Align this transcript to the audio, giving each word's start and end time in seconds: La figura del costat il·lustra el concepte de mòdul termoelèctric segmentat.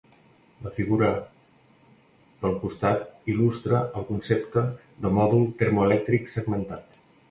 La 0.67 0.71
figura 0.77 1.11
del 2.45 2.57
costat 2.65 3.29
il·lustra 3.37 3.85
el 4.01 4.09
concepte 4.11 4.67
de 5.05 5.17
mòdul 5.21 5.49
termoelèctric 5.65 6.39
segmentat. 6.39 7.05